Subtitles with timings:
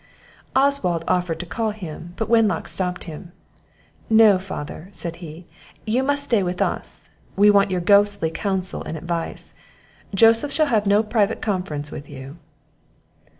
[0.55, 3.33] Oswald offered to call him, but Wenlock stopped him.
[4.09, 5.45] "No, father," said he,
[5.85, 9.53] "you must stay with us; we want your ghostly counsel and advice;
[10.15, 12.37] Joseph shall have no private conference with you."